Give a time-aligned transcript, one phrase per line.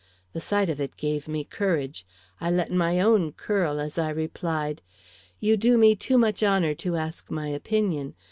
[0.33, 2.07] The sight of it gave me courage.
[2.39, 4.81] I let my own curl as I replied:
[5.39, 8.15] "You do me too much honor to ask my opinion.